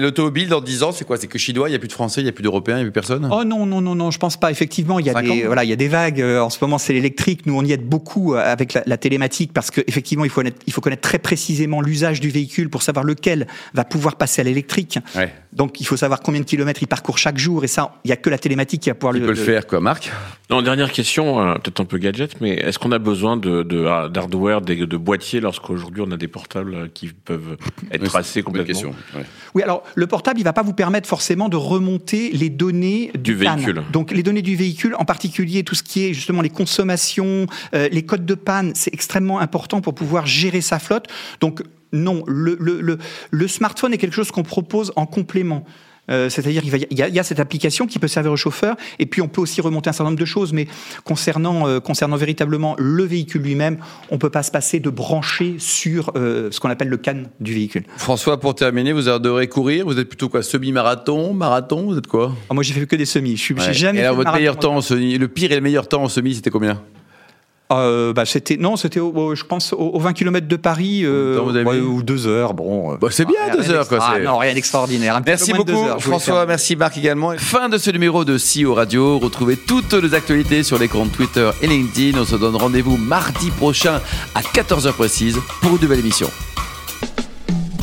l'automobile 0.00 0.48
dans 0.48 0.60
10 0.60 0.82
ans, 0.82 0.92
c'est 0.92 1.04
quoi? 1.04 1.16
C'est 1.16 1.26
que 1.26 1.38
chinois, 1.38 1.68
il 1.68 1.72
n'y 1.72 1.76
a 1.76 1.78
plus 1.78 1.88
de 1.88 1.92
français, 1.92 2.20
il 2.20 2.24
n'y 2.24 2.30
a 2.30 2.32
plus 2.32 2.42
d'européens, 2.42 2.76
il 2.76 2.78
n'y 2.78 2.82
a 2.82 2.86
plus 2.86 2.92
personne? 2.92 3.28
Oh 3.30 3.44
non 3.44 3.66
non 3.66 3.80
non 3.80 3.94
non, 3.94 4.10
je 4.10 4.18
pense 4.18 4.36
pas. 4.36 4.50
Effectivement, 4.50 4.98
il 4.98 5.06
y 5.06 5.10
a 5.10 5.22
des 5.22 5.44
voilà, 5.44 5.64
il 5.64 5.70
y 5.70 5.72
a 5.72 5.76
des 5.76 5.88
vagues. 5.88 6.20
Euh, 6.20 6.40
En 6.40 6.50
ce 6.50 6.58
moment, 6.60 6.78
c'est 6.78 6.92
l'électrique. 6.92 7.46
Nous, 7.46 7.56
on 7.56 7.62
y 7.62 7.72
aide 7.72 7.86
beaucoup 7.86 8.34
euh, 8.34 8.38
avec 8.38 8.74
la, 8.74 8.82
la 8.86 8.96
télématique 8.96 9.52
parce 9.52 9.70
que 9.70 9.80
effectivement, 9.86 10.24
il 10.24 10.30
faut 10.30 10.40
connaître, 10.40 10.58
il 10.66 10.72
faut 10.72 10.80
connaître 10.80 11.02
très 11.02 11.18
précisément 11.18 11.80
l'usage 11.80 12.20
du 12.20 12.30
véhicule 12.30 12.70
pour 12.70 12.82
savoir 12.82 13.04
lequel 13.04 13.46
va 13.74 13.84
pouvoir 13.84 14.16
passer 14.16 14.40
à 14.40 14.44
l'électrique. 14.44 14.98
Ouais. 15.14 15.32
Donc, 15.52 15.80
il 15.80 15.86
faut 15.86 15.96
savoir 15.96 16.20
combien 16.20 16.40
de 16.40 16.46
kilomètres 16.46 16.82
il 16.82 16.86
parcourt 16.86 17.16
chaque 17.16 17.38
jour. 17.38 17.64
Et 17.64 17.68
ça, 17.68 17.94
il 18.04 18.10
y 18.10 18.12
a 18.12 18.16
que 18.16 18.28
la 18.28 18.38
télématique 18.38 18.82
qui 18.82 18.90
va 18.90 18.94
pouvoir 18.94 19.14
Qui 19.14 19.20
peut 19.20 19.28
le 19.28 19.34
faire, 19.34 19.66
quoi, 19.66 19.80
Marc? 19.80 20.12
Non, 20.50 20.60
dernière 20.62 20.92
question, 20.92 21.40
euh, 21.40 21.54
peut-être 21.54 21.80
un 21.80 21.84
peu 21.86 21.98
gadget, 21.98 22.40
mais 22.40 22.50
est-ce 22.50 22.78
qu'on 22.78 22.92
a 22.92 22.98
besoin 22.98 23.36
de, 23.36 23.62
de 23.62 23.86
ah, 23.86 24.08
de, 24.08 24.96
boîtiers 24.96 25.40
lorsqu'aujourd'hui 25.40 26.02
on 26.06 26.10
a 26.12 26.16
des 26.16 26.28
portables 26.28 26.90
qui 26.92 27.08
peuvent 27.08 27.56
être 27.96 28.02
Oui, 28.04 28.42
bonne 28.42 28.42
complètement 28.44 28.64
question. 28.66 28.90
ouais. 29.14 29.26
Oui, 29.54 29.62
alors 29.62 29.82
le 29.94 30.06
portable, 30.06 30.38
il 30.40 30.44
va 30.44 30.52
pas 30.52 30.62
vous 30.62 30.72
permettre 30.74 31.08
forcément 31.08 31.48
de 31.48 31.56
remonter 31.56 32.30
les 32.32 32.50
données 32.50 33.10
Du 33.18 33.34
véhicule. 33.34 33.82
Donc 33.92 34.10
les 34.10 34.22
données 34.22 34.42
du 34.42 34.54
véhicule, 34.56 34.94
en 34.98 35.04
particulier 35.04 35.64
tout 35.64 35.74
ce 35.74 35.82
qui 35.82 36.04
est 36.06 36.14
justement 36.14 36.42
les 36.42 36.50
consommations, 36.50 37.46
euh, 37.74 37.88
les 37.90 38.04
codes 38.04 38.26
de 38.26 38.34
panne, 38.34 38.72
c'est 38.74 38.92
extrêmement 38.92 39.40
important 39.40 39.80
pour 39.80 39.94
pouvoir 39.94 40.26
gérer 40.26 40.60
sa 40.60 40.78
flotte. 40.78 41.06
Donc 41.40 41.62
non, 41.92 42.22
le, 42.26 42.56
le, 42.60 42.80
le, 42.80 42.98
le 43.30 43.48
smartphone 43.48 43.92
est 43.94 43.98
quelque 43.98 44.14
chose 44.14 44.30
qu'on 44.30 44.42
propose 44.42 44.92
en 44.96 45.06
complément. 45.06 45.64
Euh, 46.10 46.28
C'est-à-dire 46.28 46.62
qu'il 46.62 46.86
y 46.98 47.02
a- 47.02 47.08
y, 47.08 47.24
cette 47.24 47.40
application 47.40 47.86
qui 47.86 47.98
peut 47.98 48.08
servir 48.08 48.32
au 48.32 48.36
chauffeur, 48.36 48.76
et 48.98 49.06
puis 49.06 49.22
on 49.22 49.28
peut 49.28 49.40
aussi 49.40 49.60
remonter 49.60 49.90
un 49.90 49.92
certain 49.92 50.10
nombre 50.10 50.18
de 50.20 50.24
choses. 50.24 50.52
Mais 50.52 50.66
concernant 51.04 51.66
euh, 51.68 51.80
concernant 51.80 52.16
véritablement 52.16 52.74
le 52.78 53.04
véhicule 53.04 53.42
lui-même, 53.42 53.78
on 54.10 54.18
peut 54.18 54.30
pas 54.30 54.42
se 54.42 54.50
passer 54.50 54.80
de 54.80 54.90
brancher 54.90 55.56
sur 55.58 56.12
euh, 56.16 56.48
ce 56.50 56.60
qu'on 56.60 56.70
appelle 56.70 56.88
le 56.88 56.96
can 56.96 57.22
du 57.40 57.54
véhicule. 57.54 57.84
François, 57.96 58.38
pour 58.40 58.54
terminer, 58.54 58.92
vous 58.92 59.08
adorez 59.08 59.48
courir 59.48 59.86
Vous 59.86 59.98
êtes 59.98 60.08
plutôt 60.08 60.28
quoi 60.28 60.42
Semi-marathon 60.42 61.32
Marathon 61.34 61.86
Vous 61.86 61.98
êtes 61.98 62.06
quoi? 62.06 62.34
Ah, 62.50 62.54
moi, 62.54 62.62
j'ai 62.62 62.72
fait 62.74 62.86
que 62.86 62.96
des 62.96 63.04
semis. 63.06 63.36
Je 63.36 63.42
suis, 63.42 63.54
Ouais. 63.54 63.72
jamais 63.72 63.98
Et 63.98 64.02
alors, 64.02 64.16
votre 64.16 64.24
marathon. 64.26 64.38
meilleur 64.40 64.58
temps 64.58 64.76
en 64.76 64.80
semi, 64.80 65.18
le 65.18 65.28
pire 65.28 65.52
et 65.52 65.56
le 65.56 65.60
meilleur 65.60 65.88
temps 65.88 66.02
en 66.02 66.08
semi, 66.08 66.34
c'était 66.34 66.50
combien? 66.50 66.80
Euh, 67.72 68.12
bah, 68.12 68.24
c'était 68.24 68.56
non, 68.56 68.76
c'était 68.76 69.00
je 69.00 69.44
pense 69.44 69.72
aux 69.72 69.76
au 69.94 69.98
20 69.98 70.12
km 70.12 70.46
de 70.46 70.54
Paris 70.56 71.00
euh, 71.04 71.40
ouais, 71.64 71.80
ou 71.80 72.02
deux 72.02 72.28
heures. 72.28 72.54
Bon, 72.54 72.92
euh, 72.92 72.96
Bah, 73.00 73.08
c'est 73.10 73.24
bien, 73.24 73.40
rien 73.46 73.56
deux 73.56 73.70
heures, 73.70 73.88
quoi, 73.88 73.98
c'est- 74.00 74.22
Non, 74.22 74.38
rien 74.38 74.54
d'extraordinaire. 74.54 75.20
Merci 75.26 75.52
beaucoup 75.52 75.72
heures, 75.72 76.00
François, 76.00 76.46
merci 76.46 76.76
Marc 76.76 76.96
également. 76.96 77.32
Fin 77.36 77.68
de 77.68 77.76
ce 77.76 77.90
numéro 77.90 78.24
de 78.24 78.38
CEO 78.38 78.74
Radio. 78.74 79.18
Retrouvez 79.18 79.56
toutes 79.56 79.94
les 79.94 80.14
actualités 80.14 80.62
sur 80.62 80.78
les 80.78 80.86
comptes 80.86 81.10
Twitter 81.10 81.50
et 81.60 81.66
LinkedIn. 81.66 82.20
On 82.20 82.24
se 82.24 82.36
donne 82.36 82.54
rendez-vous 82.54 82.96
mardi 82.96 83.50
prochain 83.50 84.00
à 84.36 84.42
14h 84.42 84.92
précise 84.92 85.38
pour 85.60 85.72
une 85.74 85.80
nouvelle 85.82 86.00
émission. 86.00 86.30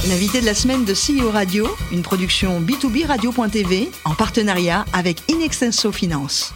L'invité 0.07 0.39
de 0.41 0.45
la 0.45 0.53
semaine 0.53 0.85
de 0.85 0.93
CEO 0.93 1.29
Radio, 1.29 1.67
une 1.91 2.01
production 2.03 2.61
B2B 2.61 3.05
Radio.tv 3.05 3.89
en 4.05 4.13
partenariat 4.13 4.85
avec 4.93 5.17
Inextenso 5.29 5.91
Finance. 5.91 6.53